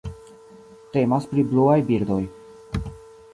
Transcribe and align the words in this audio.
Temas 0.95 1.27
pri 1.33 1.43
bluaj 1.51 1.77
birdoj. 1.91 2.21